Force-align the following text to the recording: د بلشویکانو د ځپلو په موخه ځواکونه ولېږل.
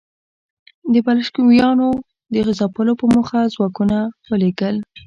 د 0.93 0.95
بلشویکانو 1.05 1.89
د 2.33 2.35
ځپلو 2.59 2.93
په 2.99 3.05
موخه 3.13 3.39
ځواکونه 3.53 3.97
ولېږل. 4.29 4.75